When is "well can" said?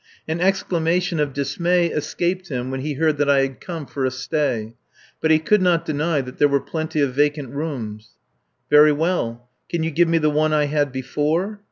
8.91-9.83